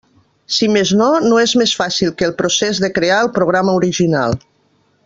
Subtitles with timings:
[0.55, 4.39] Si més no, no és més fàcil que el procés de crear el programa original.